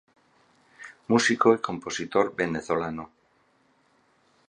[1.09, 3.11] Músico y compositor Venezolano.